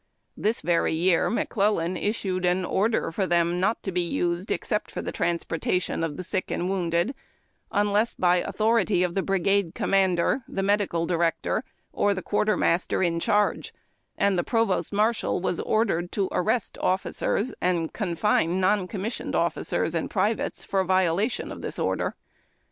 This 0.35 0.61
very 0.61 0.95
year 0.95 1.29
McClellan 1.29 1.95
ivssued 1.95 2.43
an 2.43 2.65
order 2.65 3.11
for 3.11 3.27
them 3.27 3.59
not 3.59 3.83
to 3.83 3.91
be 3.91 4.01
used 4.01 4.49
except 4.49 4.89
for 4.89 4.99
the 5.03 5.11
transportation 5.11 6.03
of 6.03 6.17
the 6.17 6.23
side 6.23 6.45
and 6.49 6.67
wounded, 6.67 7.13
unless 7.71 8.15
by 8.15 8.37
authority 8.37 9.03
of 9.03 9.13
the 9.13 9.21
brigade 9.21 9.75
commander, 9.75 10.41
the 10.47 10.63
medical 10.63 11.05
director, 11.05 11.63
or 11.93 12.15
the 12.15 12.23
quartermaster 12.23 13.03
in 13.03 13.19
charge, 13.19 13.75
and 14.17 14.39
the 14.39 14.43
provost 14.43 14.91
marshal 14.91 15.39
was 15.39 15.59
ordered 15.59 16.11
to 16.13 16.29
arrest 16.31 16.79
officers 16.81 17.53
and 17.61 17.93
confine 17.93 18.59
non 18.59 18.87
commissioned 18.87 19.35
offi 19.35 19.61
cers 19.61 19.93
and 19.93 20.09
privates 20.09 20.63
for 20.63 20.83
violation 20.83 21.51
of 21.51 21.61
the 21.61 21.79
order. 21.79 22.15